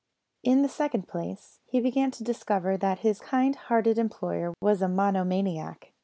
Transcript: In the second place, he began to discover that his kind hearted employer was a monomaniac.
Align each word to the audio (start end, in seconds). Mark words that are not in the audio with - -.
In 0.41 0.63
the 0.63 0.67
second 0.67 1.07
place, 1.07 1.59
he 1.63 1.79
began 1.79 2.09
to 2.09 2.23
discover 2.23 2.75
that 2.75 3.01
his 3.01 3.19
kind 3.19 3.55
hearted 3.55 3.99
employer 3.99 4.51
was 4.59 4.81
a 4.81 4.87
monomaniac. 4.87 5.93